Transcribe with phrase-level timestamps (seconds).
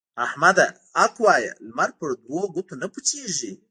[0.25, 0.67] احمده!
[0.99, 3.51] حق وايه؛ لمر په دوو ګوتو نه پټېږي.